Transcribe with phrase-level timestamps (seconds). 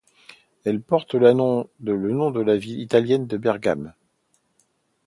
[0.65, 3.93] Elle porte le nom de la ville italienne de Bergame.